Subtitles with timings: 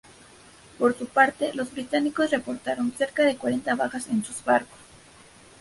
[0.79, 4.79] Por su parte los británicos reportaron cerca de cuarenta bajas en sus barcos.